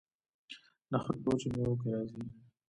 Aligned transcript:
نخود 0.91 1.17
په 1.23 1.29
وچو 1.31 1.47
میوو 1.55 1.79
کې 1.81 1.87
راځي. 1.93 2.21